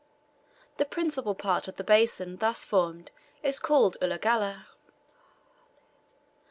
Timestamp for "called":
3.59-3.97